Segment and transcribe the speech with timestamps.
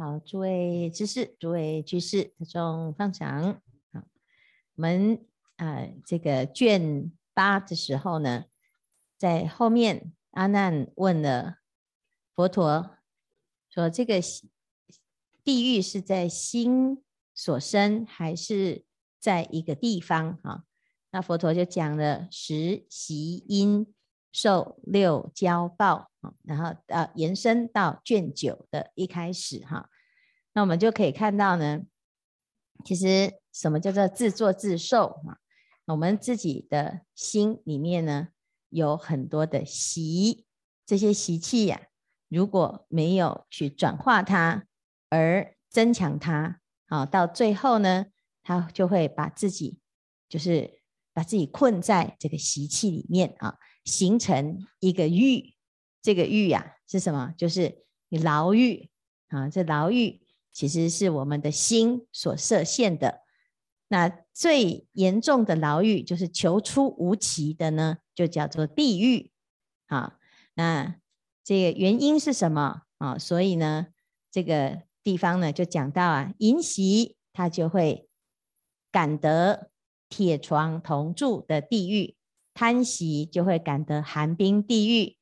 [0.00, 3.60] 好，诸位知识，诸位居士，众方丈。
[3.92, 4.04] 好，
[4.76, 8.44] 我们呃这个卷八的时候呢，
[9.16, 11.56] 在后面阿难问了
[12.32, 12.90] 佛陀，
[13.68, 14.20] 说这个
[15.42, 17.02] 地狱是在心
[17.34, 18.84] 所生，还是
[19.18, 20.38] 在一个地方？
[20.44, 20.64] 哈，
[21.10, 23.92] 那佛陀就讲了十习因
[24.32, 26.10] 受六交报。
[26.44, 29.88] 然后呃，延伸到卷九的一开始哈，
[30.52, 31.82] 那我们就可以看到呢，
[32.84, 35.38] 其实什么叫做自作自受啊？
[35.86, 38.28] 我们自己的心里面呢，
[38.68, 40.44] 有很多的习，
[40.84, 41.80] 这些习气呀，
[42.28, 44.66] 如果没有去转化它，
[45.08, 48.06] 而增强它，好，到最后呢，
[48.42, 49.78] 它就会把自己
[50.28, 50.82] 就是
[51.14, 53.56] 把自己困在这个习气里面啊，
[53.88, 55.54] 形成一个狱。
[56.00, 57.34] 这个狱呀、啊、是什么？
[57.36, 58.88] 就是牢狱
[59.28, 59.50] 啊！
[59.50, 60.20] 这牢狱
[60.52, 63.22] 其实是我们的心所设限的。
[63.88, 69.32] 那最严重的牢狱就是求出无期的呢，就叫做地狱。
[69.86, 70.18] 啊，
[70.54, 70.96] 那
[71.42, 73.18] 这个原因是什么啊？
[73.18, 73.88] 所以呢，
[74.30, 78.08] 这个地方呢就讲到啊，淫习他就会
[78.92, 79.70] 感得
[80.08, 82.16] 铁床铜柱的地狱，
[82.58, 85.16] 贪习就会感得寒冰地狱。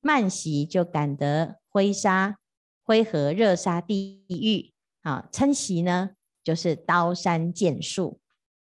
[0.00, 2.40] 慢习就感得灰沙、
[2.82, 4.72] 灰河热沙地狱。
[5.02, 6.10] 啊，嗔习呢
[6.42, 8.20] 就是刀山剑树。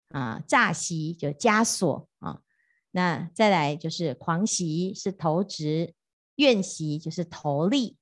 [0.10, 2.10] 啊，诈习就枷锁。
[2.18, 2.42] 啊，
[2.90, 5.94] 那再来就是狂习是投掷，
[6.38, 7.96] 怨习就是投掷，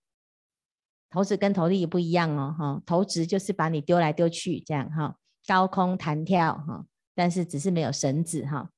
[1.10, 8.70] 投掷跟投掷不一样哦哈，投掷就是把你丢来丢去这样哈，高空弹跳哈，但是只是没有绳子哈，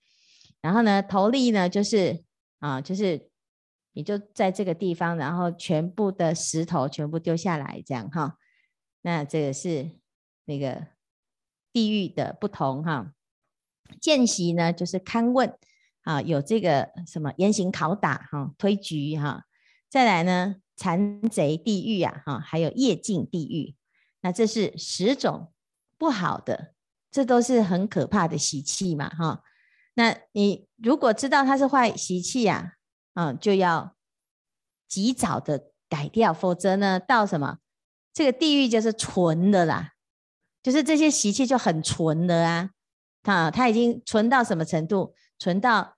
[0.66, 2.24] 然后呢投掷呢就是
[2.60, 3.30] 啊就是。
[3.98, 8.38] 你就在这个地方，然后全部的石头全部丢下来，这样哈。
[9.04, 9.90] 那这个是
[10.44, 10.88] 那个
[11.72, 13.14] 地狱的不同哈。
[14.02, 15.58] 见习呢，就是勘问
[16.02, 19.46] 啊，有这个什么严刑拷打哈，推举哈。
[19.90, 23.78] 再来呢，残贼地狱呀哈，还有业尽地狱。
[24.20, 25.54] 那这是十种
[25.98, 26.74] 不好的，
[27.10, 29.42] 这都是很可怕的习气嘛哈。
[29.96, 32.74] 那你如果知道它是坏习气呀。
[33.18, 33.96] 嗯，就要
[34.90, 37.60] 及早的改掉，否则呢，到什么
[38.14, 39.94] 这个地狱就是纯的啦，
[40.62, 42.72] 就是这些习气就很纯的啊。
[43.24, 45.16] 他他已经纯到什么程度？
[45.40, 45.96] 纯到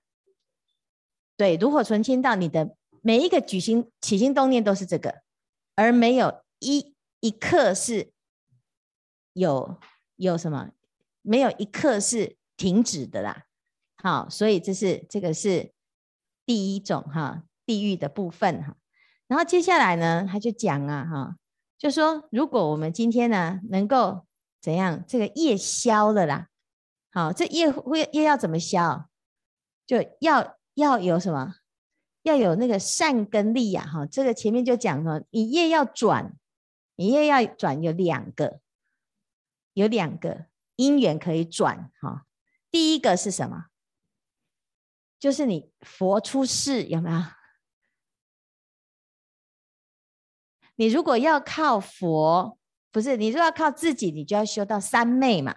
[1.36, 5.24] 对，炉火纯青到你的每一个举心起心动念都是这个，
[5.74, 8.14] 而没有一一刻是
[9.34, 9.80] 有
[10.18, 10.70] 有什么，
[11.24, 13.47] 没有一刻是停止的啦。
[13.98, 15.72] 好，所以这是这个是。
[16.50, 18.78] 第一种哈，地狱的部分哈，
[19.28, 21.36] 然后接下来呢，他就讲啊哈，
[21.78, 24.26] 就说如果我们今天呢能够
[24.62, 26.48] 怎样，这个业消了啦，
[27.12, 29.10] 好，这业会业要怎么消？
[29.86, 31.56] 就要要有什么？
[32.24, 36.34] 要有那个善根力呀哈，这个前面就讲了，你业要转，
[36.96, 38.62] 你业要转有两个，
[39.74, 40.46] 有两个
[40.78, 42.26] 因缘可以转哈，
[42.72, 43.66] 第一个是什么？
[45.20, 47.18] 就是你佛出世有没有？
[50.76, 52.58] 你如果要靠佛，
[52.92, 55.56] 不是你如果要靠自己，你就要修到三昧嘛。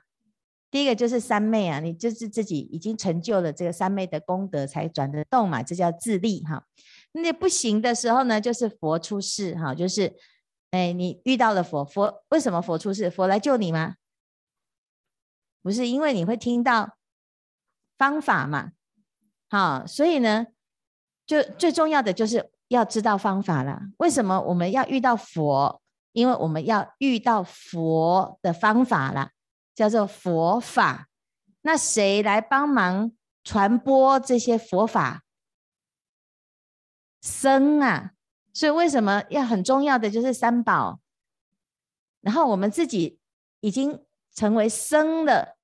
[0.70, 6.64] 第一个就是三昧啊，你就是自己已经成就了这个三昧的功德，才转得动嘛，这叫自立哈。
[7.12, 10.16] 那不行的时候呢，就是佛出世哈，就是
[10.70, 13.10] 哎，你遇到了佛，佛为什么佛出世？
[13.10, 13.96] 佛来救你吗？
[15.60, 16.96] 不是，因为你会听到
[17.98, 18.72] 方法嘛。
[19.50, 20.46] 好，所以呢，
[21.26, 23.82] 就最重要的就是要知道方法了。
[23.98, 25.82] 为什么我们要遇到佛？
[26.12, 29.30] 因为我们要遇到佛的方法了，
[29.74, 31.08] 叫做佛法。
[31.62, 33.12] 那谁来帮忙
[33.44, 35.22] 传播这些佛法？
[37.20, 38.12] 僧啊！
[38.52, 41.00] 所以为什么要很重要的就是三宝？
[42.20, 43.18] 然后我们自己
[43.60, 44.04] 已经
[44.34, 45.56] 成为僧了，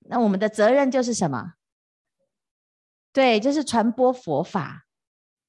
[0.00, 1.54] 那我们的责任就是什么？
[3.12, 4.84] 对，就是传播佛法，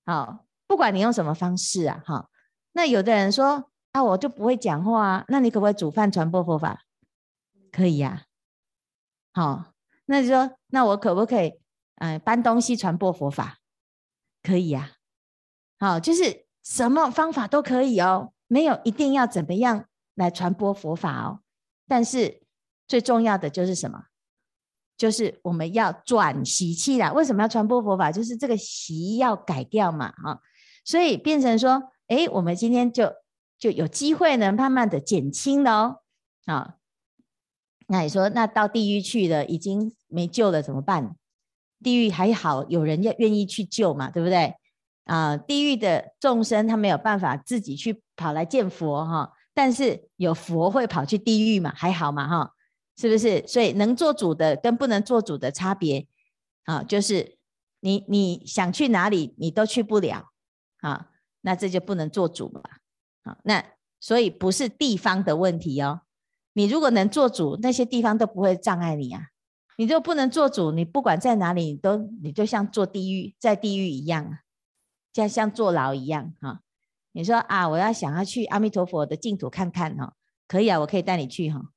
[0.06, 2.30] 好，不管你用什么方式啊，哈。
[2.74, 6.84] 那有的人说啊，我就不会讲话啊，那你可不可以煮饭传播佛法？
[7.72, 8.24] 可以呀，
[9.34, 9.74] 好，
[10.06, 11.60] 那就说，那我可不可以，
[11.96, 13.60] 嗯，搬东西传播佛法？
[14.42, 14.92] 可以呀，
[15.80, 21.40] 好，就是什么方法都可以哦，没有一定要怎么样来传播佛法哦。
[21.88, 22.44] 但是
[22.88, 24.08] 最重要的就是什么？
[24.98, 28.12] 就是我们要转习气啦，为什么要传播佛法？
[28.12, 30.40] 就是这个习要改掉嘛，哈，
[30.86, 33.12] 所以变成说，哎，我们今天就
[33.58, 36.00] 就有机会呢，慢慢的减轻了哦。
[36.46, 36.76] 啊，
[37.88, 41.16] 那你说，那到地狱去了，已经没救了，怎么办？
[41.82, 44.56] 地狱还好，有人要愿意去救嘛，对不对？
[45.06, 52.54] 啊，地狱的众生他没有办法自己去跑来见佛哈，但是有佛会跑去地狱嘛，还好嘛哈，
[52.96, 53.46] 是不是？
[53.48, 56.08] 所以能做主的跟不能做主的差别
[56.66, 57.38] 啊，就是
[57.80, 60.32] 你你想去哪里，你都去不了
[60.82, 61.10] 啊，
[61.42, 62.62] 那这就不能做主嘛。
[63.24, 63.64] 好，那
[64.00, 66.02] 所以不是地方的问题哦。
[66.54, 69.28] 你如果能做主，那些地方都不会障碍你啊。
[69.76, 74.38] 你就不能做主，你不管在哪里，你都你就像做地狱，在地狱一样，
[75.12, 76.62] 像像坐牢一样哈。
[77.12, 80.14] 你说啊，我要想要去阿弥陀佛的净土看看哈，
[80.48, 81.73] 可以啊，我可以带你去哈。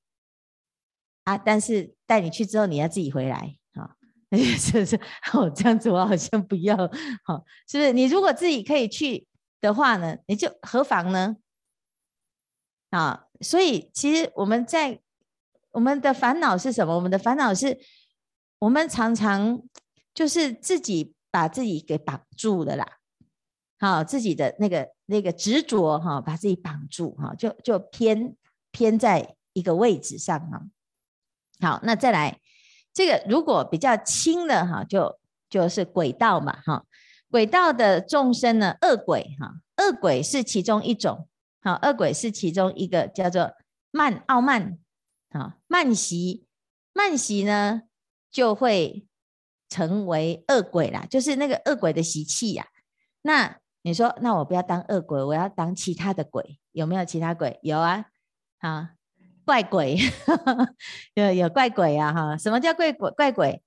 [1.26, 3.96] 啊但是带你去之后，你要自己回来哈。
[4.58, 4.96] 是不是？
[5.32, 7.92] 哦，这样子我好像不要哈，是不是？
[7.92, 9.26] 你如果自己可以去
[9.60, 11.36] 的话呢，你就何妨呢？
[12.90, 15.00] 啊，所以其实我们在
[15.72, 16.94] 我们的烦恼是什么？
[16.94, 17.78] 我们的烦恼是，
[18.58, 19.62] 我们常常
[20.14, 22.98] 就是自己把自己给绑住了啦。
[23.78, 28.34] 好，自己的那个那个执着哈，把自己绑住哈，就就偏
[28.70, 30.62] 偏在一个位置上哈。
[31.60, 32.40] 好，那再来
[32.92, 35.18] 这个如果比较轻的哈，就
[35.48, 36.84] 就是鬼道嘛哈。
[37.30, 41.28] 鬼道的众生呢，恶鬼哈，恶鬼是其中一种。
[41.60, 43.52] 好，恶鬼是其中一个，叫做
[43.90, 44.78] 慢傲慢，
[45.30, 46.46] 啊，慢习，
[46.92, 47.82] 慢习呢
[48.30, 49.06] 就会
[49.68, 52.68] 成为恶鬼啦，就是那个恶鬼的习气呀。
[53.22, 57.58] 那你说，那我不要当恶鬼，我要当其他的鬼，有没有其他鬼？
[57.62, 58.06] 有啊，
[58.58, 58.90] 啊，
[59.46, 59.96] 怪鬼，
[61.14, 63.10] 有有怪鬼啊，哈，什么叫怪鬼？
[63.12, 63.62] 怪鬼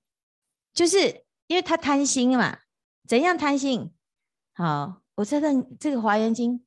[0.72, 2.60] 就是因为他贪心嘛，
[3.08, 3.92] 怎样贪心？
[4.52, 6.58] 好，我在认这个《华严经》。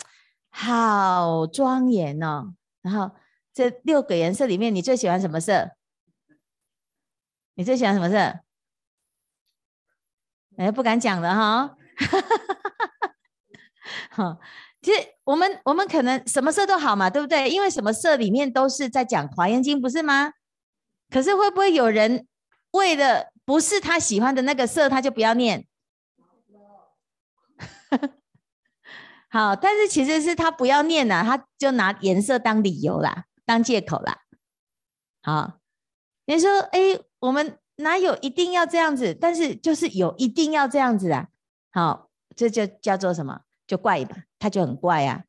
[0.56, 2.54] 好庄严哦！
[2.84, 3.10] 然后
[3.52, 5.72] 这六个颜色里面，你最喜欢什么色？
[7.56, 8.16] 你最喜欢什么色？
[10.58, 11.76] 哎，不敢讲了哈。
[14.12, 14.40] 好，
[14.84, 17.50] 其实我们我们可能什么色都好嘛，对不对？
[17.50, 20.34] 因为什么色里面都是在讲《华严经》，不是吗？
[21.10, 22.28] 可是会不会有人
[22.72, 25.66] 为了不是他喜欢的那个色，他就不要念？
[29.30, 34.20] 好，但是其实是他不要念了，他就拿颜色当理由啦，当借口啦。
[35.22, 35.60] 好，
[36.26, 39.14] 你说，哎，我们哪有一定要这样子？
[39.14, 41.30] 但是就是有一定要这样子啊。
[41.72, 43.42] 好，这就叫做什么？
[43.74, 45.24] 就怪吧，他就很怪啊，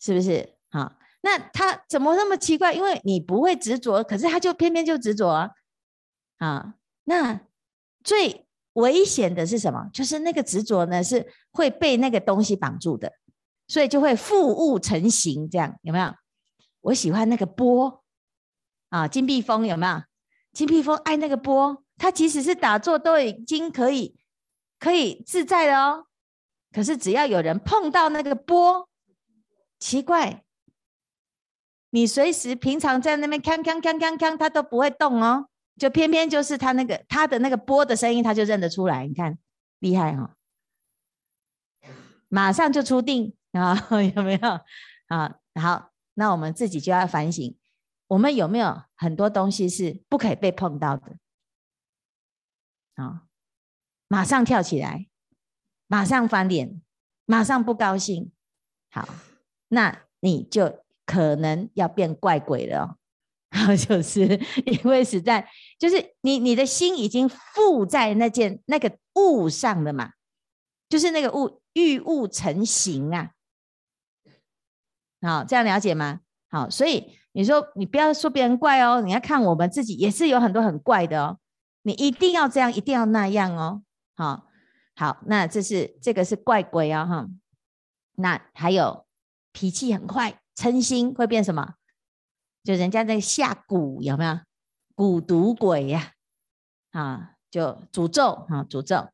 [0.00, 0.56] 是不是？
[0.70, 2.72] 好，那他怎么那么奇怪？
[2.72, 5.50] 因为你不会执着，可是他就偏偏就执着啊。
[6.38, 6.74] 啊，
[7.04, 7.40] 那
[8.02, 8.46] 最。
[8.74, 9.90] 危险的是什么？
[9.92, 13.12] 就是那个执着呢，是会被那个东西绑住的，
[13.66, 15.50] 所以就会覆物成形。
[15.50, 16.14] 这样有没有？
[16.82, 18.04] 我喜欢那个波
[18.88, 20.04] 啊，金碧峰有没有？
[20.52, 24.16] 金碧峰爱那个波，他即使是打坐都已经可以
[24.78, 26.06] 可以自在了哦。
[26.72, 28.88] 可是只要有人碰到那个波，
[29.78, 30.44] 奇怪，
[31.90, 35.48] 你随时平常在那边锵锵锵锵锵，他都不会动哦。
[35.76, 39.06] 就偏偏就是他那个他的那个波的声音，他就认得出来。
[39.06, 39.38] 你看
[39.78, 40.30] 厉害哈、哦，
[42.28, 43.74] 马上就出定啊，
[44.14, 44.48] 有没有
[45.08, 45.38] 啊？
[45.54, 47.56] 好，那我们自己就要反省，
[48.08, 51.16] 我们有没有很多东西是不可以被碰到的？
[52.96, 53.22] 啊，
[54.06, 55.08] 马上跳起来，
[55.90, 56.80] 马上翻脸，
[57.26, 58.30] 马上不高兴。
[58.92, 59.08] 好，
[59.66, 62.96] 那你就可能要变怪鬼了哦。
[63.50, 70.12] 然 后就是因为实在就是你你的心已经附在那件那个物上了嘛，
[70.88, 73.32] 就是那个物欲物成形啊，
[75.20, 76.20] 好，这样了解吗？
[76.48, 81.38] 好，所以你说你不要说别人怪哦，你要看我们自己也是有很多很怪的哦，
[81.82, 83.82] 你一定要这样，一定要那样哦，
[84.14, 84.46] 好，
[85.00, 87.26] 好，那这是这个是怪鬼啊、哈，
[88.16, 89.06] 那还有
[89.50, 91.76] 脾气很坏，嗔心会变什么？
[92.62, 94.40] 就人家在下蛊有没有
[94.94, 96.12] 蛊毒鬼呀？
[96.90, 99.08] 啊，就诅咒啊，诅咒。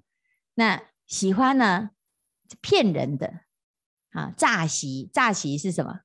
[0.54, 1.90] 那喜欢呢，
[2.60, 3.42] 骗人的
[4.10, 6.00] 啊，诈习，诈习是什么？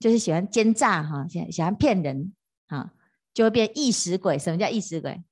[0.00, 2.34] 就是喜欢奸诈哈，喜喜欢骗人
[2.66, 2.92] 啊，
[3.32, 4.36] 就会变异食鬼。
[4.36, 5.22] 什么叫异食鬼？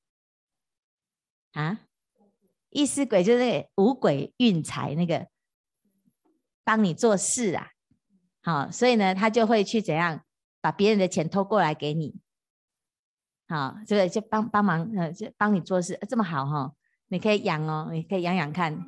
[1.54, 1.80] 啊，
[2.74, 5.28] 意思鬼就是那个五鬼运财那个，
[6.64, 7.70] 帮你做事啊。
[8.42, 10.20] 好，所以呢，他就会去怎样？
[10.60, 12.18] 把别人的钱偷过来给你，
[13.46, 16.72] 好，这个就帮帮忙，呃，就帮你做事，这么好哈，
[17.08, 18.82] 你可以养哦，你可以养养看。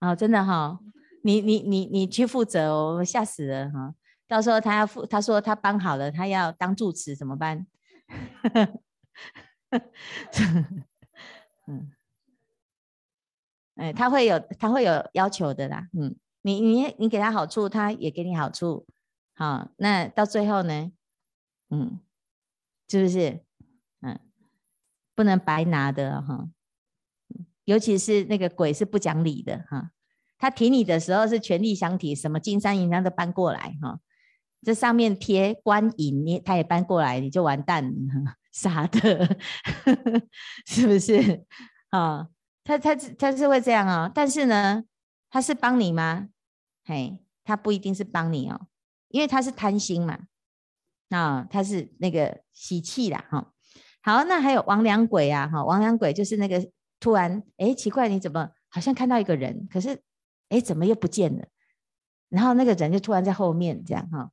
[0.00, 0.80] 哦，真的哈，
[1.22, 3.94] 你你你你去负责哦，吓死了哈！
[4.26, 7.66] 到时候他要负，他说他帮好了，他要当住持怎么办？
[11.68, 11.92] 嗯，
[13.74, 15.88] 哎，他会有他会有要求的啦。
[15.92, 18.86] 嗯，你你你给他好处，他也给你好处。
[19.34, 20.90] 好，那到最后呢？
[21.68, 22.00] 嗯，
[22.88, 23.44] 是不是？
[24.00, 24.18] 嗯，
[25.14, 26.48] 不能白拿的哈。
[27.64, 29.90] 尤其是那个鬼是不讲理的哈。
[30.38, 34.00] 他提你的时候是全力相提，什么金山银山都搬过来哈。
[34.62, 39.38] 这上面贴官银，你他也搬过来，你就完蛋了，傻的，
[40.66, 41.44] 是不是？
[41.90, 42.28] 啊，
[42.64, 44.10] 他他他是会这样哦。
[44.12, 44.82] 但是呢，
[45.30, 46.28] 他是帮你吗？
[46.84, 48.66] 嘿，他不一定是帮你哦，
[49.08, 50.18] 因为他是贪心嘛。
[51.10, 53.52] 啊，他是那个喜气啦哈。
[54.02, 60.02] 好，那还有亡良鬼啊哈，亡良鬼就是那个突然哎奇怪，你怎么好像看到一个人，可是。
[60.50, 61.46] 哎，怎么又不见了？
[62.30, 64.30] 然后那个人就突然在后面这样哈，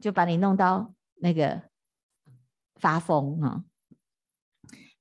[0.00, 1.62] 就把你弄到那个
[2.78, 3.64] 发疯哈。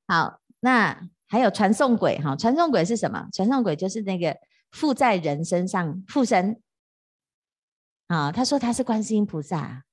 [0.07, 3.27] 好，那还有传送鬼哈，传送鬼是什么？
[3.33, 4.37] 传送鬼就是那个
[4.71, 6.61] 附在人身上附身
[8.07, 8.31] 啊。
[8.31, 9.83] 他说他是观世音菩萨，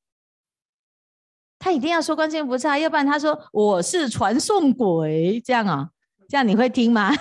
[1.58, 5.90] 他一定要说观世音菩萨，要不然他说我是传送鬼这样啊。
[6.26, 7.12] 这样你会听吗？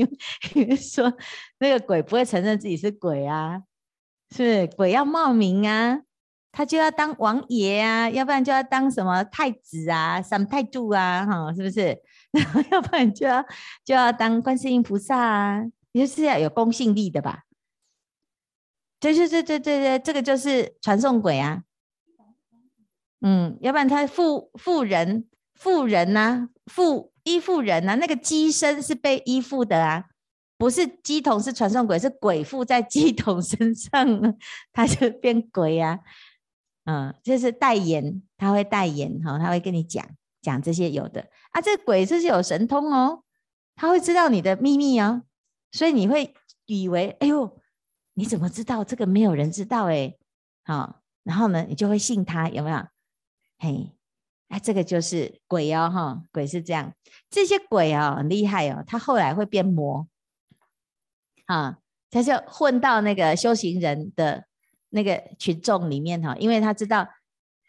[0.80, 1.14] 说
[1.58, 3.62] 那个鬼不会承认自己是鬼啊，
[4.34, 4.66] 是？
[4.68, 6.00] 鬼要冒名啊，
[6.56, 12.00] 他就要当王爷啊，要不然就要当什么太子啊、什么太祖啊，哈，是不是？
[12.32, 13.44] 然后要不然就要
[13.84, 17.42] 就要当观世音菩萨啊，也就是要有公信力的吧？
[18.98, 21.64] 对对对对对对，这个就是传送鬼啊。
[23.20, 27.12] 嗯，要不然他附附人附人呐、啊，附。
[27.26, 30.04] 依附人呐、啊，那个乩身是被依附的啊，
[30.56, 34.06] 不是乩童是传送鬼，是鬼附在乩童身上，
[34.72, 35.98] 他就变鬼啊。
[36.86, 40.04] 嗯，就是代言，他会代言哈，他会跟你讲
[40.40, 43.22] 讲这些有的啊，这鬼就是有神通哦，
[43.74, 45.22] 他会知道你的秘密哦，
[45.70, 46.32] 所以你会
[46.64, 47.60] 以为，哎呦，
[48.14, 50.16] 你怎么知道这个没有人知道哎，
[50.64, 52.86] 好，然后呢，你就会信他，有没有？
[53.58, 53.92] 嘿。
[54.48, 56.94] 哎，这个就是鬼哦，哈，鬼是这样，
[57.28, 60.06] 这些鬼哦很厉害哦，他后来会变魔，
[61.46, 61.78] 啊，
[62.12, 64.45] 他就混到那个修行人的
[64.96, 67.06] 那个群众里面哈，因为他知道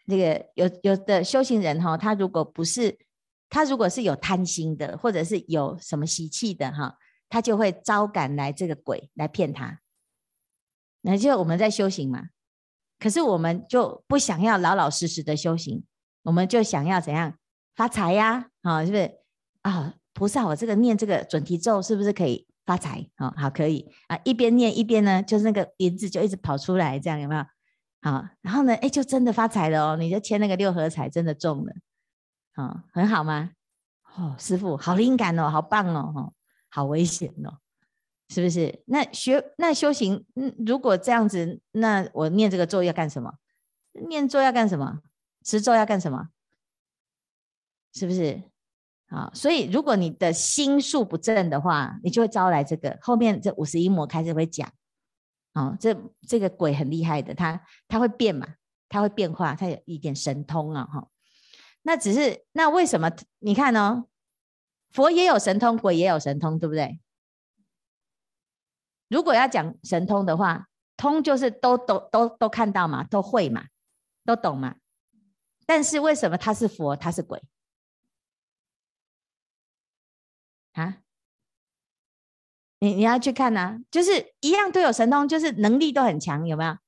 [0.06, 2.98] 那个有有的修行人哈，他如果不是
[3.50, 6.96] 他如果是有贪心的，或者是有什么习气的哈，
[7.28, 9.80] 他就会招赶来这个鬼来骗他，
[11.02, 12.28] 那就我们在修行嘛，
[12.98, 15.84] 可是我们就不想要老老实实的修行。
[16.24, 17.38] 我们就想要怎样
[17.76, 18.50] 发财呀？
[18.62, 19.18] 啊，是不是
[19.62, 19.94] 啊？
[20.12, 23.08] 菩萨，我这个念这个准提咒是不是可以发财？
[23.16, 24.20] 好好可以啊！
[24.24, 27.42] 一边念一边呢，就是那个银子就一直跑出来，这样有没有？
[28.02, 29.96] 好，然后呢，哎，就真的发财了哦！
[29.96, 31.72] 你就签那个六合彩，真的中了，
[32.52, 33.52] 啊，很好吗？
[34.16, 36.34] 哦，师傅，好灵感哦，好棒哦，
[36.68, 37.56] 好危险哦，
[38.28, 38.82] 是不是？
[38.84, 43.32] 那学那修行，嗯，如果这样子，那我念这个咒要干什么？
[44.10, 45.00] 念咒要干什么？
[45.42, 46.28] 持咒要干什么？
[47.94, 48.42] 是不是？
[49.10, 52.98] 好，所以如果你的心术不正的话，你就会招来这个。
[53.00, 54.70] 后面这五十一魔开始会讲，
[55.54, 55.96] 哦，这
[56.26, 58.46] 这个鬼很厉害的，他他会变嘛，
[58.88, 61.08] 他会变化，他有一点神通啊，哈。
[61.82, 63.10] 那只是那为什么？
[63.38, 64.04] 你看哦，
[64.90, 67.00] 佛也有神通，鬼也有神通，对不对？
[69.08, 70.66] 如果要讲神通的话，
[70.98, 73.68] 通就是都都都都看到嘛，都会嘛，
[74.26, 74.76] 都懂嘛。
[75.64, 77.42] 但是为什么他是佛，他是鬼？
[80.78, 80.98] 啊？
[82.80, 86.78] 你你要去看呐、啊，就是一样都有神通，就是能力都很强，有没有？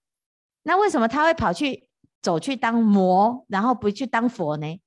[0.62, 1.88] 那为什么他会跑去
[2.23, 4.80] 走去当魔，然后不去当佛呢？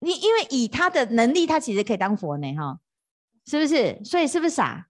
[0.00, 2.78] 你因为以他的能力，他其实可以当佛呢，哈，
[3.46, 4.00] 是不是？
[4.04, 4.88] 所以是不是傻？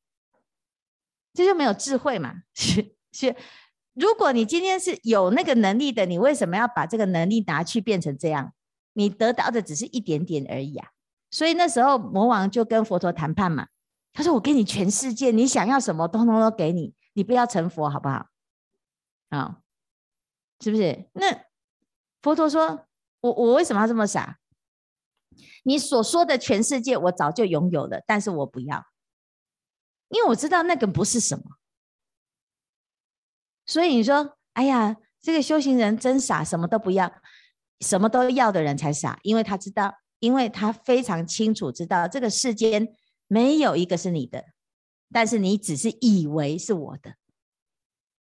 [1.32, 2.42] 这就没有智慧嘛？
[2.54, 3.36] 是是。
[3.94, 8.52] 如果你今天是有那个能力的，你为什么要把这个能力拿去变成这样？
[8.94, 10.90] 你得到的只是一点点而已啊！
[11.30, 13.68] 所以那时候魔王就跟佛陀谈判嘛，
[14.12, 18.26] 他说：“我给你全世界，你想要什么，通通都给你，你不要成佛好不好？”
[19.30, 19.58] 啊，
[20.60, 21.08] 是不是？
[21.12, 21.44] 那
[22.22, 22.86] 佛陀说
[23.20, 24.38] ：“我我为什么要这么傻？
[25.64, 28.86] 你所说的全世界，我早就拥有了，但是我不要，
[30.08, 31.44] 因为我知道那个不是什么。”
[33.66, 37.12] 所以你说，哎呀，这个修行人真傻，什么都不要，
[37.80, 42.88] 什么都要的人才傻，因为他知道，因为他非常清楚知道，这个世间
[43.26, 44.44] 没有一个是你的，
[45.12, 47.14] 但是你只是以为是我的，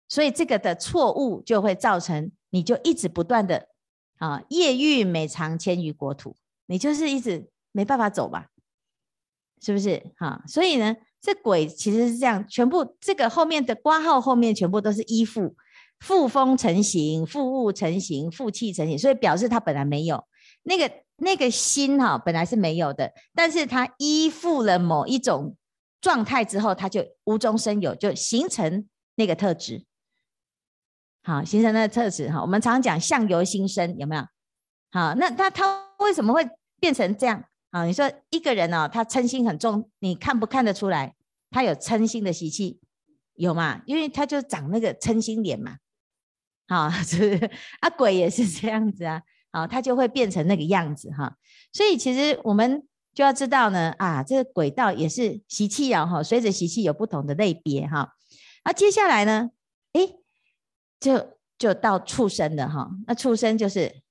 [0.07, 3.67] 所以这个的错误就会造成你就一直不断的
[4.17, 6.35] 啊，业欲每尝千于国土，
[6.67, 8.49] 你就是一直没办法走吧，
[9.61, 10.11] 是不是？
[10.17, 15.55] 哈，所以呢，这鬼其实是这样，全部这个后面的挂号后面全部都是依附，
[15.99, 20.23] 附风成形，附物成形，附气成形，所以表示它本来没有
[20.63, 25.55] 那个那个心哈，本来是没有的，但是它依附了某一种。
[26.01, 29.86] 状态之后，它就无中生有，就形成那个特质。
[31.24, 32.41] 好，形成那个特质哈。
[32.41, 34.22] 我们常讲相由心生，有没有？
[34.91, 36.46] 好，那他他为什么会
[36.77, 37.41] 变成这样？
[37.72, 41.15] 啊，你说一个人哦，他嗔心很重，你看不看得出来？
[41.50, 42.82] 他有嗔心的习气，
[43.36, 43.82] 有吗？
[43.86, 45.77] 因为他就长那个嗔心脸嘛。
[46.67, 49.22] 好， 是啊，鬼也是这样子啊。
[49.53, 51.38] 啊，它就会变成那个样子哈。
[51.72, 52.86] 所以其实我们。
[53.15, 58.15] 就要知道呢，啊，这个轨道也是习气啊，哈，随着习气有不同的类别哈。
[58.65, 59.51] 那接下来呢，
[59.91, 60.17] 诶，
[61.00, 62.89] 就就到畜生了哈。
[63.05, 64.01] 那畜生就是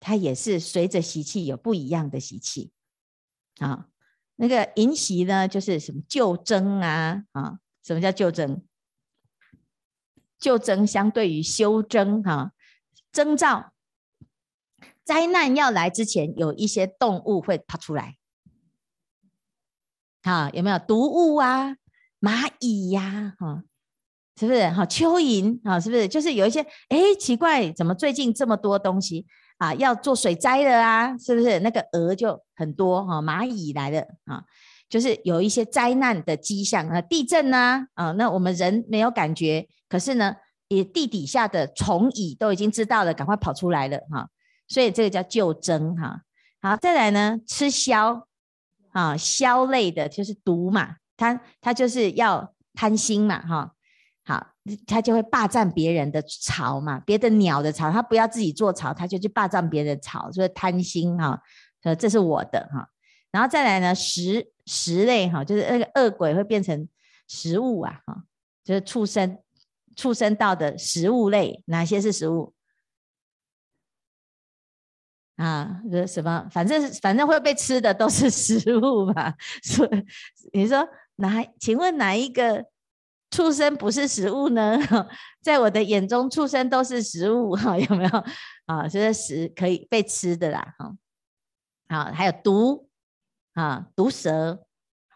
[0.00, 2.72] 它也是随着习气有不一样的习气
[3.60, 3.86] 啊。
[4.34, 8.60] 那个淫习呢，就是什么旧争啊，啊，什么叫旧争？
[10.40, 12.50] 旧争相对于修征哈，
[13.12, 13.72] 征兆
[15.08, 18.16] 灾难要来之前，有一些动物会跑出来。
[20.22, 21.76] 哈，有没有毒物啊？
[22.20, 23.62] 蚂蚁呀，哈，
[24.38, 24.68] 是不是？
[24.68, 26.06] 哈，蚯蚓啊，是不是？
[26.06, 26.60] 就是有一些，
[26.90, 29.24] 哎，奇怪，怎么最近这么多东西
[29.56, 29.72] 啊？
[29.76, 31.16] 要做水灾了啊？
[31.16, 31.60] 是不是？
[31.60, 34.44] 那个蛾就很多哈，蚂蚁来了啊，
[34.90, 40.36] 就是有一些灾难的迹象啊，地震呢，啊，那我们人没有感觉，可是呢，
[40.68, 44.28] 也地底下的虫蚁都已经知道了，赶快跑出来了哈，
[44.68, 46.22] 所以这个叫旧征哈。
[46.60, 48.22] 好，再来呢，吃枭。
[48.90, 53.72] 啊，枭类的就是毒嘛，它它就是要贪心嘛，哈，
[54.24, 54.44] 好，
[54.86, 61.40] 它就会霸占别人的巢嘛，别的鸟的巢，它不要自己做巢，它就去霸占别人的巢，所以贪心哈，
[61.82, 62.88] 呃这是我的哈，
[63.30, 66.88] 然后再来呢，食食类哈，就是那个恶鬼会变成
[67.28, 68.24] 食物啊，哈，
[68.64, 69.38] 就是畜生
[69.94, 72.52] 畜生道的食物类，哪些是食物？
[75.38, 76.46] 啊，这什么？
[76.50, 79.34] 反正反正会被吃的都是 食物吧？
[79.62, 80.04] 所以
[80.52, 81.44] 你说哪？
[81.60, 82.66] 请问哪一个
[83.30, 84.76] 畜生不是食物呢？
[85.40, 88.24] 在我的眼中，畜生都是食物哈， 有没有？
[88.66, 90.96] 啊，就是食可以被吃的啦，哈。
[91.88, 92.88] 好，还有毒
[93.54, 94.66] 啊，毒蛇，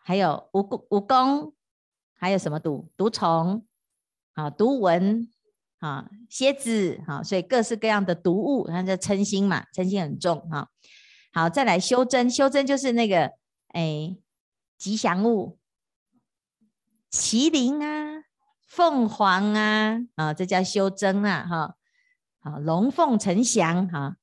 [0.05, 1.53] 还有蜈蚣，蜈蚣，
[2.15, 2.89] 还有什么毒？
[2.97, 3.67] 毒虫
[4.35, 5.29] 啊，毒蚊。
[5.83, 10.69] 啊，蝎子，好，所以各式各样的毒物，它就嗔心嘛，嗔心很重哈。
[11.33, 13.33] 好，再来修真，修真就是那个
[13.71, 14.17] 哎
[14.79, 15.59] 吉祥物，
[17.11, 18.23] 麒麟啊，
[18.69, 21.75] 凤凰啊，啊，这叫修真啊，哈。
[22.39, 24.17] 好，龙凤呈祥，哈。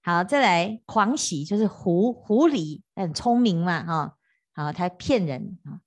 [0.00, 4.16] 好，再来狂喜，就是狐狐狸，很聪明嘛，哈。
[4.54, 5.80] 好，它骗人啊。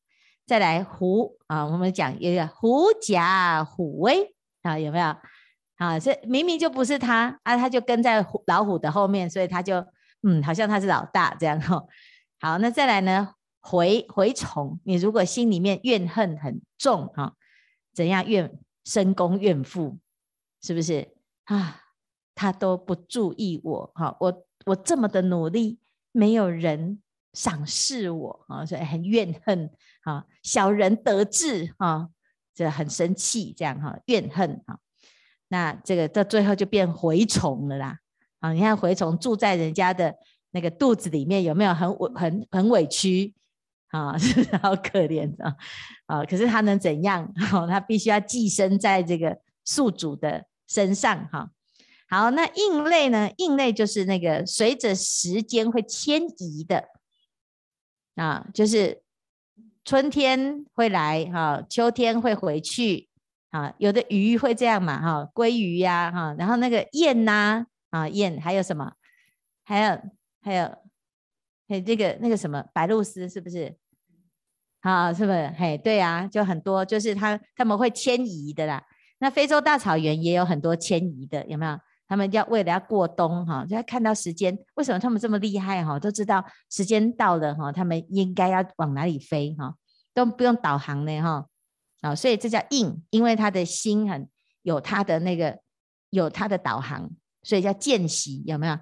[0.46, 4.35] 再来狐啊，我们讲一个狐假虎威。
[4.66, 5.16] 啊，有没有？
[5.78, 9.86] 啊，这明明就不是他啊，他就跟在虎老虎的后面，所以他就
[10.24, 11.84] 嗯，好像他是老大这样哈。
[12.40, 13.34] 好，那再来呢？
[13.62, 17.34] 蛔蛔虫，你如果心里面怨恨很重哈，
[17.94, 19.98] 怎样怨深宫怨妇，
[20.62, 21.10] 是不是
[21.46, 21.82] 啊？
[22.36, 25.80] 他都不注意我哈，我我这么的努力，
[26.12, 27.02] 没有人
[27.34, 29.70] 赏识我啊，所以很怨恨
[30.04, 32.10] 啊，小人得志啊。
[32.56, 34.80] 这很生气，这样哈，怨恨哈，
[35.50, 38.00] 那这个到最后就变蛔虫了啦。
[38.40, 40.16] 啊，你看蛔虫住在人家的
[40.52, 43.34] 那个肚子里面，有没有很委很很委屈
[43.90, 44.16] 啊？
[44.18, 45.56] 是不是好可怜啊？
[46.06, 47.30] 啊，可是他能怎样？
[47.68, 51.52] 他必须要寄生在这个宿主的身上哈。
[52.08, 53.30] 好，那应类呢？
[53.36, 56.88] 应类就是那个随着时间会迁移的
[58.16, 59.05] 啊，就是。
[59.86, 63.08] 春天会来哈，秋天会回去
[63.52, 63.72] 啊。
[63.78, 68.94] 有的鱼会这样嘛哈，鲑鱼呀哈，然后那个雁呐啊雁，还有什么？
[69.64, 70.02] 还有
[70.42, 70.76] 还有
[71.68, 73.78] 嘿这个那个什么白鹭鸶是不是？
[74.82, 75.54] 啊是不是？
[75.58, 78.84] 嘿对啊，就很多，就是它他们会迁移的啦。
[79.20, 81.80] 那非洲大草原也有很多迁移的，有没有？
[82.08, 84.58] 他们要为了要过冬哈，就要看到时间。
[84.76, 86.00] 为什么他们这么厉害哈？
[86.00, 89.76] 都知道时间到了哈，他们应该要往哪里飞哈，
[90.14, 91.46] 都不用导航的哈。
[92.02, 94.30] 啊，所以这叫应，因为他的心很
[94.62, 95.58] 有他的那个
[96.12, 97.10] 有他的导航，
[97.42, 98.78] 所以叫见习有没有？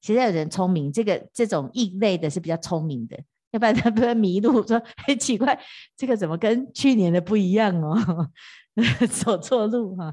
[0.00, 3.16] 其实有人聪明，这个这种异类的是比较聪明的，
[3.52, 5.58] 要不然他不会迷路，说很 奇怪，
[5.96, 8.28] 这个怎么跟去年的不一样哦？
[9.22, 10.12] 走错路哈。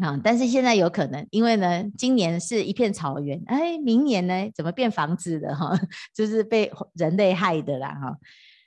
[0.00, 5.78] 啊但是现在有可能，因为呢，今年是一片草原，哎，明年呢，怎么变房子的哈？
[6.14, 8.16] 就是被人类害的啦哈。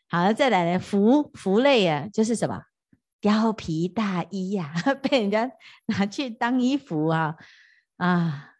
[0.09, 2.61] 好，再来呢，服服类啊，就是什么
[3.21, 5.49] 貂皮大衣呀、啊， 被人家
[5.85, 7.35] 拿去当衣服啊
[7.97, 8.55] 啊，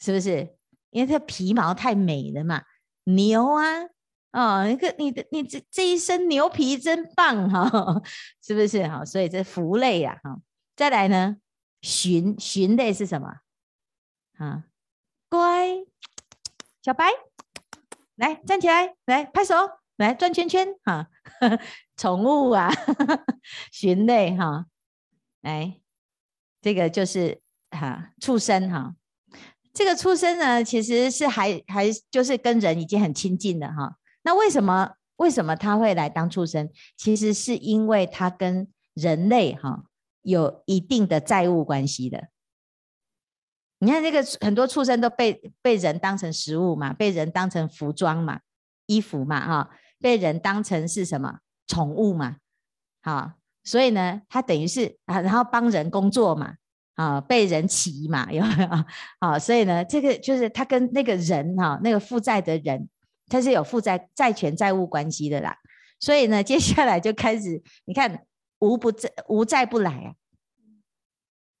[0.00, 0.56] 是不是？
[0.90, 2.62] 因为它皮毛太美了嘛。
[3.04, 3.64] 牛啊，
[4.32, 8.02] 哦，你个你的你这这一身牛皮真棒哈，
[8.44, 8.86] 是不是？
[8.88, 10.38] 好，所以这服类啊，哈，
[10.74, 11.36] 再来呢。
[11.80, 13.40] 寻寻类是什么？
[14.38, 14.64] 啊，
[15.28, 15.84] 乖，
[16.82, 17.06] 小白，
[18.16, 19.54] 来站起来，来拍手，
[19.96, 21.08] 来转圈圈，哈，
[21.96, 22.70] 宠物啊，
[23.72, 24.66] 寻类哈，
[25.40, 25.80] 来，
[26.60, 28.94] 这个就是哈畜生哈，
[29.72, 33.96] 这个畜生呢，其实是还还就是跟人已经很亲近的哈。
[34.22, 36.70] 那为什么为什么他会来当畜生？
[36.96, 39.84] 其实是因为他跟人类哈。
[40.30, 42.28] 有一定的债务关系的，
[43.78, 48.40] 你看这个很多畜生都被被人当成食物嘛，被人当成服装嘛，
[48.84, 52.36] 衣服嘛，哈，被人当成是什么宠物嘛，
[53.00, 53.32] 好，
[53.64, 56.56] 所以呢，他等于是啊，然后帮人工作嘛，
[56.96, 58.68] 啊，被人骑嘛，有没有？
[59.20, 62.86] 好， 所以呢，这个就是他跟那个人哈，那个负债的人，
[63.28, 65.56] 他是有负债债权债务关系的啦，
[65.98, 68.26] 所以呢，接下来就开始你看。
[68.60, 70.14] 无不在，无债不来啊！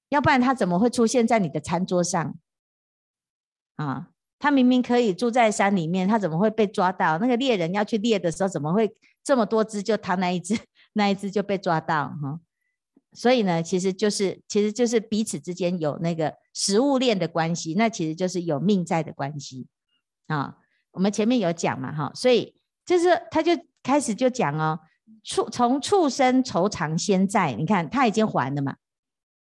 [0.08, 2.34] 要不然他怎么会出现在你的餐桌上
[3.76, 4.10] 啊？
[4.38, 7.18] 他明明可以住在山里面，他怎么会被抓到？
[7.18, 9.82] 那个猎人要去猎的时候，怎么会这么多只？
[9.82, 10.58] 就他那一只，
[10.92, 12.40] 那一只就被抓到哈。
[13.12, 19.66] 所以呢，其实就是，其实就是彼此之间有那个食物链的关系，那其实就是有命在的关系
[20.28, 20.56] 啊。
[20.92, 22.54] 我们前面有讲嘛哈，所以
[22.86, 24.80] 就是他就开始就讲哦。
[25.28, 28.76] 畜从畜生酬偿先债，你看他已经还了嘛，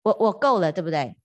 [0.03, 1.15] 我我够了，对不对？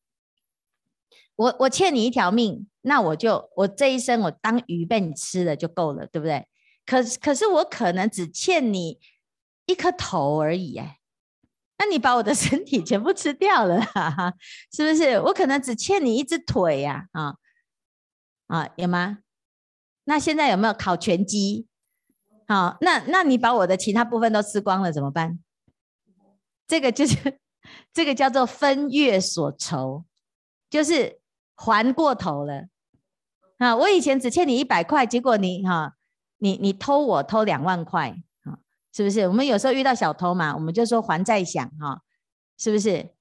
[1.34, 6.46] 我我欠你一条命，那我就我这一生我当鱼被你吃了就够了，对不对？
[6.86, 9.00] 可是可是我可能只欠你
[9.66, 11.00] 一颗头而已，哎，
[11.78, 14.34] 那你把我的 身体全部吃掉了，哈哈，
[14.72, 15.18] 是不是？
[15.22, 17.34] 我可能只欠你一只腿呀，啊
[18.46, 19.18] 啊，有吗？
[20.04, 21.66] 那现在有没有烤全鸡？
[22.52, 25.38] 好，那那你把我的其他部分都吃光了怎么办？
[26.66, 27.38] 这个就是
[27.94, 30.04] 这个叫做分月所酬，
[30.68, 31.18] 就是
[31.54, 32.66] 还过头了。
[33.56, 35.94] 啊，我以前只欠你一百块，结果你哈，
[36.36, 38.10] 你你偷我偷两万块，
[38.44, 38.58] 啊，
[38.92, 39.26] 是不是？
[39.28, 42.02] 我们有时候遇到小偷嘛，我们就说还债想哈，
[42.58, 43.14] 是不是？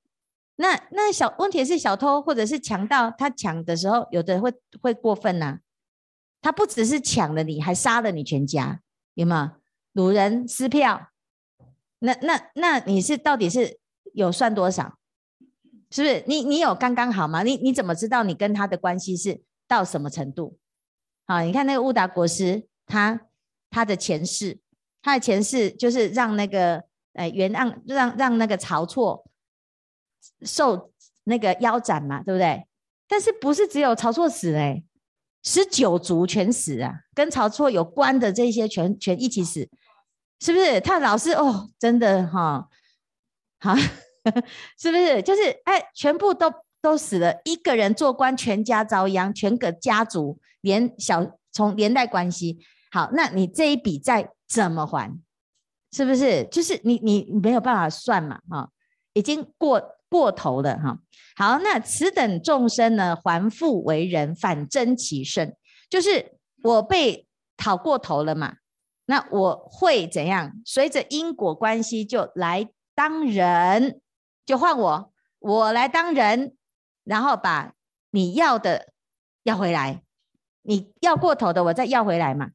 [0.57, 5.59] 那那小问题是小偷或者是强盗，他抢的时候，有的会会过分呐，
[6.41, 8.81] 他不只是抢了你，还杀了你全家。
[9.13, 9.57] 有吗？
[9.93, 11.09] 掳人撕票，
[11.99, 13.79] 那那那你是到底是
[14.13, 14.97] 有算多少？
[15.89, 16.23] 是不是？
[16.27, 17.43] 你你有刚刚好吗？
[17.43, 20.57] 你你怎么知道你跟他的关系是到什么程度？
[21.27, 23.19] 好，你看那个乌达国师，他
[23.69, 24.59] 他的前世，
[25.01, 29.25] 他的前世就是让那个呃原让让让那个曹错
[30.43, 30.93] 受
[31.25, 32.65] 那个腰斩嘛，对不对？
[33.07, 34.85] 但是不是只有曹错死嘞？
[35.43, 39.69] 十九族全死啊，跟曹错有关的这些全全一起死，
[40.39, 40.79] 是不是？
[40.81, 42.67] 他老是哦，真的哈，
[43.59, 43.75] 好，
[44.77, 45.21] 是不是？
[45.21, 52.59] 就是哎，全部都都死了，一个人做官，全家遭殃，全个家族连小从连带关系。
[52.91, 55.19] 好，那你这一笔债怎么还？
[55.91, 56.45] 是不是？
[56.45, 58.69] 就是你你没有办法算嘛，哈，
[59.13, 59.97] 已经过。
[60.11, 60.99] 过头了哈，
[61.37, 65.55] 好，那此等众生呢，还复为人，反增其胜，
[65.89, 68.57] 就是我被讨过头了嘛，
[69.05, 70.53] 那我会怎样？
[70.65, 74.01] 随着因果关系就来当人，
[74.45, 76.55] 就换我，我来当人，
[77.03, 77.73] 然后把
[78.11, 78.93] 你要的
[79.43, 80.03] 要回来，
[80.61, 82.51] 你要过头的，我再要回来嘛。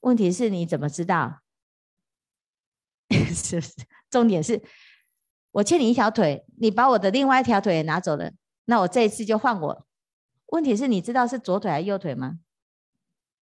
[0.00, 1.40] 问题是你怎么知道？
[3.10, 3.72] 是不是？
[4.10, 4.62] 重点是。
[5.52, 8.32] 我欠你一条腿，你把我的另外一条腿也拿走了，
[8.64, 9.86] 那我这一次就换我。
[10.46, 12.38] 问题是你知道是左腿还是右腿吗？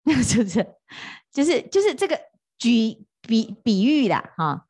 [0.23, 0.65] 是不是？
[1.31, 2.19] 就是就是这个
[2.57, 4.65] 举比比喻啦，哈。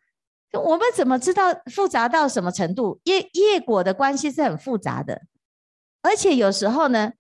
[0.53, 2.99] 我们怎么知道复杂到什么程度？
[3.05, 5.23] 业业果的关系是很复杂的，
[6.03, 7.13] 而且有时候呢，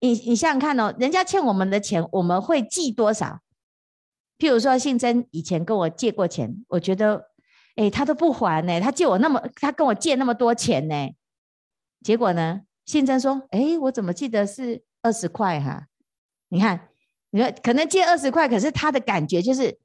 [0.00, 3.40] 你你想想看哦，人家欠我们的钱，我们会记多少？
[4.38, 7.30] 譬如说，信真以前跟我借过钱，我觉得。
[7.76, 10.94] 哎，他都不还呢，他借我那么，他跟我借那么多钱呢，
[12.02, 15.86] 结果呢，信真说，哎，我怎么记得是二十块哈？
[16.48, 16.89] 你看，
[17.30, 19.78] 你说可能借二十块，可是他的感觉就是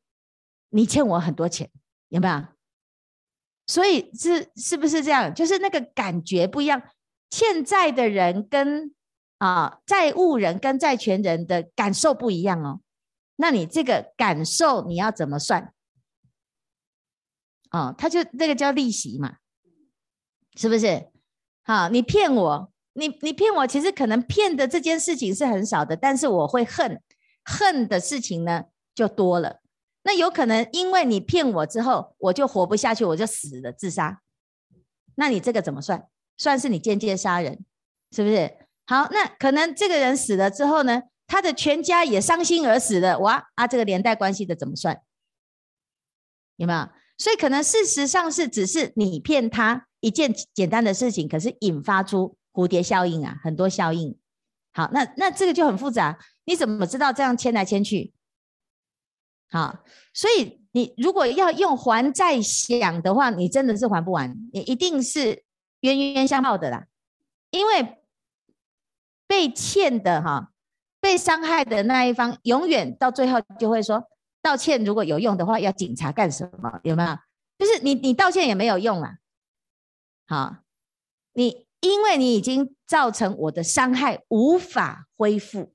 [0.70, 1.70] 你欠我很多钱，
[2.10, 2.46] 有没有？
[3.68, 5.34] 所以是是不是这样？
[5.34, 6.82] 就是那个感觉不一样，
[7.30, 8.94] 欠债的人跟
[9.40, 12.82] 啊债务人跟债权人的感受不一样哦。
[13.38, 15.74] 那你这个感受你要怎么算？
[17.72, 19.38] 哦，他就那个叫利息嘛，
[20.56, 21.10] 是不是？
[21.64, 27.02] 好，你骗我，你你骗我，其实可能骗的这件事情是很少的，但是我会恨，
[27.46, 29.62] 恨的事情呢就多了。
[30.04, 34.22] 那有可能因为你骗我之后，我就活不下去，我就死了，自杀。
[35.16, 36.08] 那你这个怎么算？
[36.38, 37.64] 算是你间接杀人，
[38.12, 38.58] 是不是？
[38.86, 45.02] 好，那可能这个人死了之后呢，他的全家也伤心而死了，哇啊，这个连带关系的怎么算？
[46.58, 46.90] 有没有？
[47.18, 54.18] 所以可能事实上是只是你骗他一件简单的事情，可是引发出蝴蝶效应啊，很多效应。
[54.74, 58.14] 好，那那这个就很复杂，你怎么知道这样牵来牵去？
[59.50, 65.44] 好，所以你如果要用还债想的话，你真的是还不完，你一定是
[65.82, 66.88] 冤冤相报的啦。
[67.52, 68.00] 因为
[69.28, 70.52] 被欠的哈，
[71.00, 74.04] 被伤害的那一方，永远到最后就会说。
[74.42, 76.80] 道歉如果有用的话，要警察干什么？
[76.84, 77.18] 有没有？
[77.58, 79.18] 就是你，你道歉也没有用啊。
[80.28, 80.58] 好，
[81.34, 85.74] 你因为你已经造成我的伤害，无法恢复，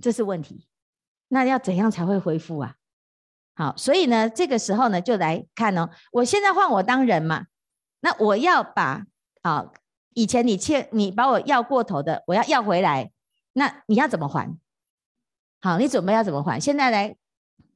[0.00, 0.66] 这是问题。
[1.28, 2.74] 那要怎样才会恢复啊？
[3.54, 5.90] 好，所以呢，这个时候呢，就来看哦。
[6.12, 7.46] 我现在换我当人嘛，
[8.00, 9.04] 那我要把
[9.42, 9.70] 啊，
[10.14, 13.12] 以前你欠你把我要过头的，我要要回来。
[13.52, 14.56] 那你要怎么还？
[15.60, 16.58] 好，你准备要怎么还？
[16.60, 17.16] 现在来。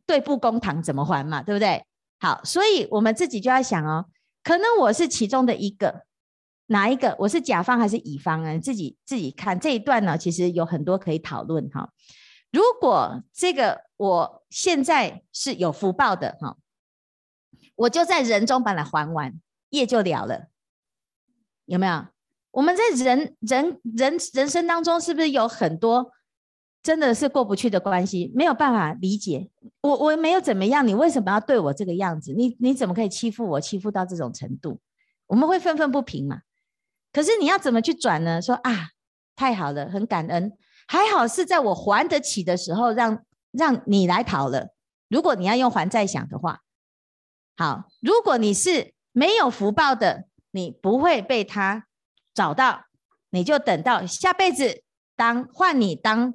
[0.07, 1.43] 对簿公堂怎么还嘛？
[1.43, 1.83] 对不对？
[2.21, 4.05] 好，所以我们自己就要想哦，
[4.43, 6.05] 可能我是其中的一个，
[6.67, 7.15] 哪一个？
[7.19, 8.59] 我是甲方还是乙方啊？
[8.59, 11.91] 自己自己看这一段呢，其实有很多可以讨论哈。
[12.51, 16.57] 如果这个我现在是有福报的哈，
[17.77, 19.35] 我就在人中把它还完，
[19.71, 20.47] 业就了了，
[21.67, 22.07] 有没有？
[22.53, 26.13] 我们在人人人人生当中，是不是有很多？
[26.83, 29.51] 真的是过不去的关系，没有办法理解。
[29.81, 32.33] 我我没有怎么样，你为什么要对我这个样子？
[32.33, 34.79] 你你怎么可以欺负我，欺负到这种程度？
[35.27, 36.43] 我们会愤愤不平嘛？
[37.15, 38.43] 可是你要怎么去转呢？
[38.43, 38.91] 说啊，
[39.35, 40.53] 太好了，很感恩，
[40.87, 44.75] 还好是在我还得起的时候让让你来讨了。
[45.09, 46.61] 如果你要用还债想的话，
[47.57, 51.87] 好，如果你是没有福报的，你不会被他
[52.35, 52.85] 找到，
[53.31, 54.83] 你就等到下辈子
[55.17, 56.35] 当换你当。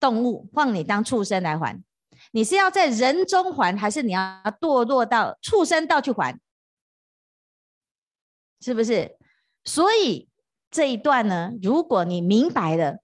[0.00, 1.82] 动物换你当畜生来还，
[2.30, 6.38] 你是要在人中还，还是你要堕落到畜生道去还？
[8.60, 9.17] 是不是？
[9.68, 10.30] 所以
[10.70, 13.00] 这一段呢，如果你明白了，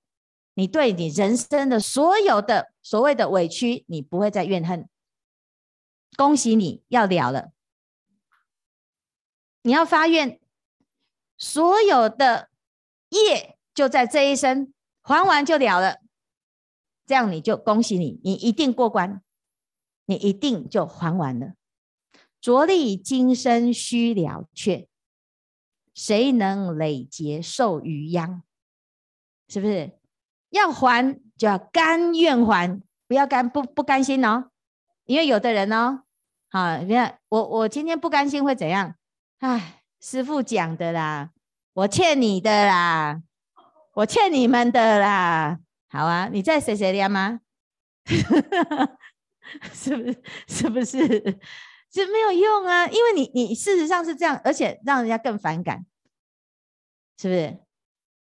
[0.54, 4.88] 你对你人生的所有的所谓的委屈，你不会再怨恨。
[6.16, 7.52] 恭喜你要了了，
[9.60, 10.40] 你要发愿，
[11.36, 12.48] 所有的
[13.10, 14.72] 业就在这一生
[15.02, 15.98] 还完就了了。
[17.04, 19.22] 这样你就恭喜你，你一定过关，
[20.06, 21.52] 你一定就还完了。
[22.40, 24.88] 着力今生须了却，
[25.94, 28.42] 谁能累劫受余殃？
[29.48, 29.92] 是不是？
[30.50, 34.50] 要还就要甘愿还，不要甘不不甘心哦。
[35.04, 36.02] 因为有的人哦，
[36.50, 38.94] 好，你看我我今天不甘心会怎样？
[39.40, 41.30] 哎，师父讲的啦，
[41.74, 43.22] 我欠你的啦，
[43.94, 45.58] 我欠你们的啦。
[45.88, 47.40] 好啊，你在谁谁家吗？
[49.72, 50.22] 是不是？
[50.48, 51.38] 是不是？
[51.94, 55.86] 这没有用啊，因为你你事实上是这样，而且让人家更反感，
[57.16, 57.58] 是不是？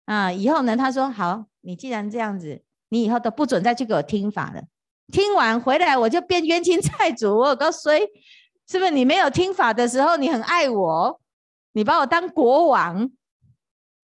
[0.06, 0.76] 啊，以后呢？
[0.76, 4.64] 他说好，你既然这样子，你以后都不准再去给我听法了。
[5.12, 7.38] 听完回来我就变冤亲债主。
[7.38, 8.00] 我告诉你，
[8.66, 8.90] 是不是？
[8.90, 11.20] 你没有听法的时候，你很爱我，
[11.74, 13.08] 你把我当国王。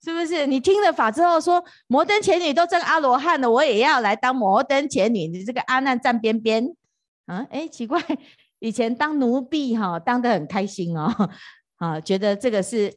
[0.04, 5.26] 是不是你听了法之后说摩登前女都证阿罗汉了，我也要来当摩登前女？
[5.26, 6.76] 你这个阿难站边边
[7.26, 7.44] 啊？
[7.50, 8.00] 哎，奇怪，
[8.58, 11.30] 以前当奴婢哈，当得很开心哦，
[11.76, 12.94] 啊，觉得这个是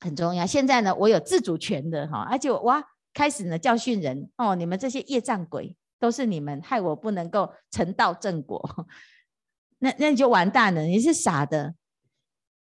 [0.00, 0.46] 很重要。
[0.46, 8.86] 现在呢，我有自主权的哈，而且哇，开始呢教训人哦，你们这些业障鬼都是你们害我不能够成道正果，
[9.80, 11.74] 那那你就完蛋了，你是傻的。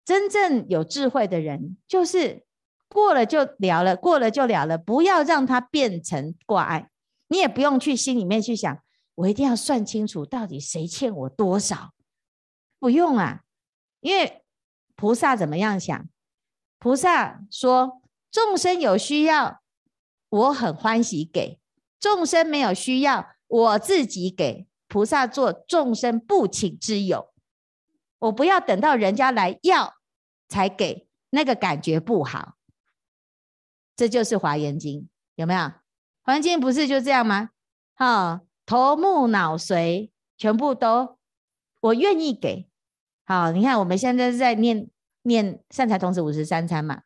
[0.05, 2.45] 真正有智慧的人就是。
[2.89, 6.89] 过了就了了，过了就了了，不要让它变成挂碍。
[7.27, 8.79] 你也不用去心里面去想，
[9.17, 11.91] 我一定要算清楚到底谁欠我多少。
[12.79, 13.43] 不用啊，
[14.01, 14.45] 因为
[14.95, 16.09] 菩萨怎么样想？
[16.79, 19.63] 菩萨说：众生有需要，
[20.29, 21.59] 我很欢喜给；
[21.99, 24.67] 众生没有需要，我自己给。
[24.89, 27.33] 菩萨做众生不请之友，
[28.21, 29.95] 我不要等到人家来要
[30.49, 32.55] 才给，那个感觉不好。
[33.97, 35.73] 这就是华严经，有没有？
[36.23, 37.51] 华严经不是就这样吗？
[37.97, 41.16] 哈，头目脑髓全部都
[41.87, 42.69] 我愿意给。
[43.25, 44.89] 好，你看我们现在是在念
[45.23, 47.03] 念善财童子五十三餐嘛，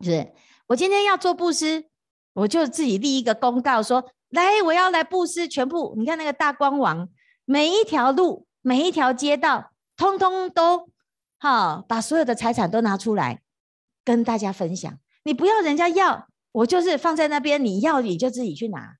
[0.00, 0.32] 是
[0.68, 1.86] 我今天要做布施，
[2.32, 7.08] 我就自己立一个公告说，来，我要来布施，全部你看那个大光王，
[7.44, 10.90] 每一条路，每一条街道，通通都
[11.38, 13.42] 好，把所有的财产都拿出来
[14.04, 14.98] 跟大家分享。
[15.24, 18.96] 你不要人家要，我就是放在那边，你要你就自己去拿，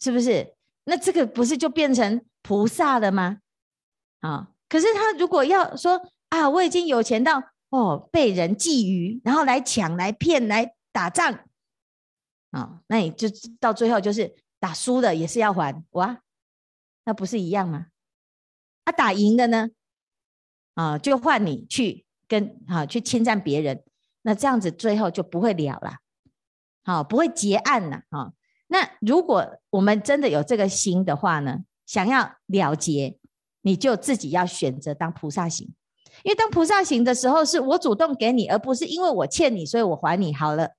[0.00, 0.54] 是不是？
[0.84, 3.38] 那这个不是就变成菩萨了吗？
[4.18, 11.44] 啊，可是他如果要说啊，我已经有钱到哦，被人觊觎，然后来抢、来骗、来打仗，
[12.50, 13.28] 啊，那你就
[13.60, 16.22] 到最后就是打输了也是要还哇，
[17.04, 17.86] 那不是一样吗？
[18.82, 19.68] 啊，打赢了呢，
[20.74, 23.84] 啊，就换你去跟啊去侵占别人。
[24.22, 25.98] 那这样子最后就不会了了，
[26.82, 28.32] 好，不会结案了啊。
[28.66, 33.18] 那如果我们真的有这个心的话呢，想要了结，
[33.62, 35.74] 你就自己要选择当菩萨行，
[36.22, 40.76] 因为当菩萨行的时候，是我主动给你，而不是因为我欠你，所以我还你好了。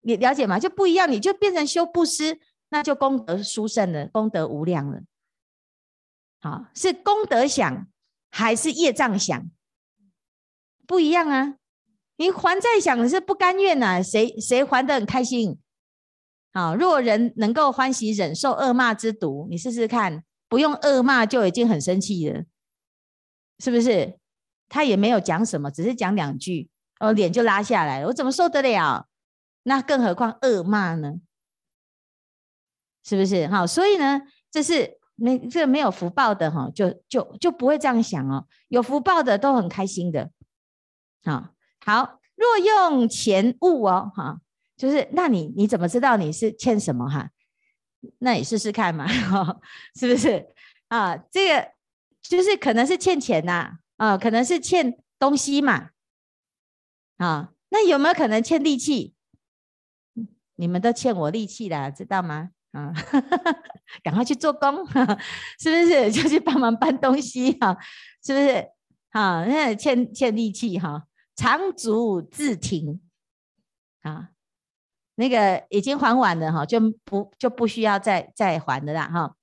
[0.00, 0.58] 你了解吗？
[0.58, 5.02] 就不一样，你就变成修布施，那就功德殊胜了，功德无量了。
[6.40, 7.86] 好，是功德想
[8.28, 9.48] 还是业障想？
[10.84, 11.58] 不一样啊。
[12.16, 15.60] 你还债想是不甘愿呐、啊，谁谁还得很开心？
[16.54, 22.44] 啊，若人能够欢喜忍受恶骂之毒，你试试看，不用恶骂就已经很生气了，
[23.58, 24.18] 是不是？
[24.68, 29.08] 他也没有讲什么，只是讲两句，哦，脸就拉下来了，我怎么受得了？
[29.64, 31.14] 那更何况恶骂呢？
[33.04, 33.48] 是不是？
[33.48, 38.46] 好，所以呢，这是没这没有福报的哈，就就就不会这样想哦。
[38.68, 40.30] 有福报的都很开心的，
[41.24, 41.50] 好。
[41.84, 44.40] 好，若用钱物哦，哈，
[44.76, 47.30] 就是那你你怎么知道你是欠什么哈？
[48.18, 49.06] 那你试试看嘛，
[49.98, 50.46] 是不是
[50.88, 51.16] 啊？
[51.30, 51.72] 这个
[52.22, 55.90] 就是可能是欠钱呐，啊，可能是欠东西嘛，
[57.18, 59.14] 啊，那有没有可能欠力气？
[60.56, 62.50] 你们都欠我力气了，知道吗？
[62.72, 62.92] 啊，
[64.02, 64.84] 赶快去做工，
[65.58, 66.10] 是不是？
[66.12, 67.76] 就去帮忙搬东西哈，
[68.24, 68.68] 是不是？
[69.10, 71.04] 啊，那欠欠力气哈。
[71.36, 73.00] 长足自停
[74.02, 74.30] 啊，
[75.16, 79.36] 那个已经还完了哈，就不就不需要再再还的啦哈。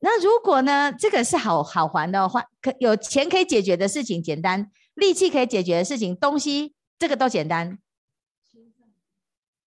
[0.00, 7.78] 那如果呢，这个是好好还的话，可有钱可以解决的事情简单，力气可以解决的事情，东西这个都简单。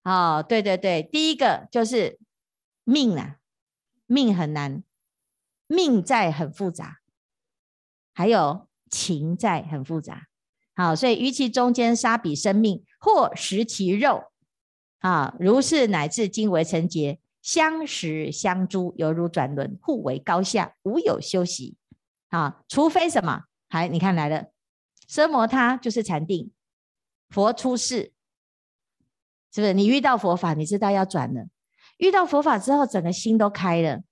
[0.04, 2.18] 哦，对对对，第一个就是
[2.84, 3.36] 命啊，
[4.06, 4.82] 命很难，
[5.66, 6.98] 命债很复杂，
[8.12, 10.26] 还有情债很复杂。
[10.74, 14.24] 好，所以于其中间杀彼生命，或食其肉，
[14.98, 21.76] 啊，如是乃至今为成劫，相食相诛，犹如转轮，互为高下，无有休息。
[22.28, 23.44] 啊，除非什么？
[23.68, 24.46] 还你看来了，
[25.08, 26.50] 奢摩他就是禅定，
[27.28, 28.12] 佛出世，
[29.52, 29.72] 是不是？
[29.72, 31.46] 你遇到佛法，你知道要转了。
[31.98, 34.02] 遇到佛法之后，整个心都开了。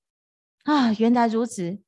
[0.65, 1.79] 啊，原来如此。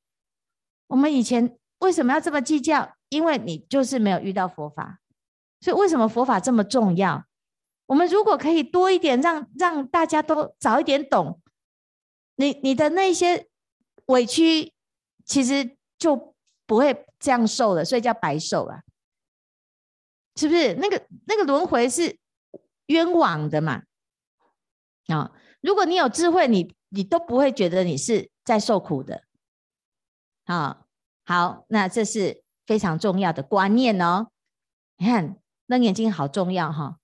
[0.89, 2.95] 我们以前为什么要这么计较？
[3.09, 5.01] 因为你就是没有遇到佛法，
[5.61, 7.25] 所以为什么佛法这么重要？
[7.89, 11.41] 我们如果可以多一点让，让大家都早一点懂，
[12.37, 13.49] 你你的那些
[14.07, 14.73] 委屈，
[15.25, 18.83] 其实就不会这样受了，所以叫白受了，
[20.37, 20.75] 是不是？
[20.75, 22.19] 那个那个轮回是
[22.87, 23.83] 冤枉的嘛？
[25.09, 29.25] 啊，如果你有智慧，你你都不会觉得你是在受苦的。
[30.45, 30.87] 啊，
[31.25, 32.45] 好，那这是。
[32.69, 34.29] 非常重要的观念哦，
[34.99, 35.37] 你看
[35.69, 36.98] 《楞严经》好重要哈，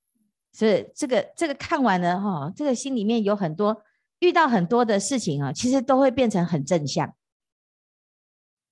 [0.55, 3.83] 所以这个这个看完了哈，这个心里面有很多
[4.21, 7.13] 遇到很多的事情啊，其实都会变成很正向。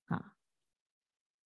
[0.05, 0.31] 啊，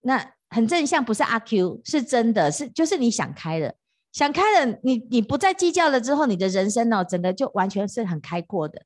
[0.02, 3.74] 那很正向不是阿 Q，是真的是就是你想开了，
[4.12, 8.84] 想开了，你你不再计较了之后，你的人生哦，整个就完全是很开阔的。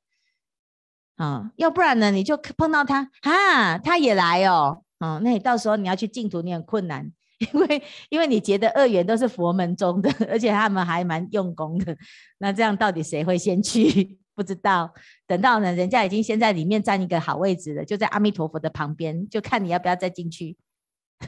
[1.16, 4.82] 啊，要不然呢，你就碰到他啊，他也来哦。
[4.98, 7.12] 哦，那你到时候你要去净土，你很困难，
[7.52, 11.96] 因为因为你结的恶缘都是佛门中的， 而且他们还蛮用功的。
[12.38, 14.18] 那这样到底谁会先去？
[14.34, 14.92] 不知道。
[15.26, 20.56] 等到呢，人家已经先在里面占一个好位置了，就在阿弥陀佛的旁边，就看你要不要再进去。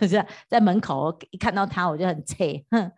[0.00, 2.90] 是在门口一看到他，我就很气，哼，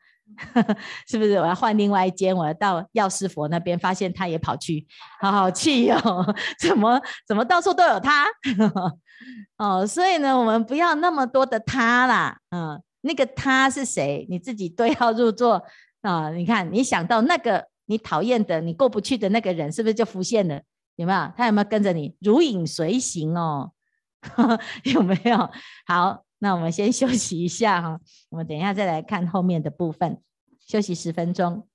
[1.06, 1.34] 是不是？
[1.34, 4.86] 我要换另外一间，我要到药师佛那边，发现他也跑去，
[5.20, 6.34] 好好气哦！
[6.58, 8.24] 怎么怎么到处都有他？
[9.58, 14.26] 哦，所以呢，我们不要那么多的他啦，嗯，那个他是谁？
[14.28, 15.62] 你自己对号入座
[16.02, 16.30] 啊！
[16.30, 20.60] 你看，你想到那个你讨厌的、你过不去的那个人，是不是就浮现了？
[20.96, 21.32] 有没有？
[21.36, 23.72] 他有没有跟着你如影随形哦？
[24.84, 25.50] 有没有？
[25.86, 26.24] 好。
[26.38, 27.98] 那我们先休息一下哈，
[28.28, 30.20] 我们等一下再来看后面的部分，
[30.66, 31.66] 休息十分钟。